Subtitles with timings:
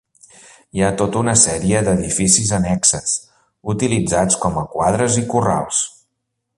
[0.77, 3.13] Hi ha tota una sèrie d'edificis annexes,
[3.75, 5.89] utilitzats com a quadres i corrals.